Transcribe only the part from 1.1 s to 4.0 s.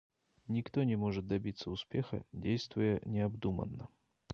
добиться успеха, действуя необдуманно.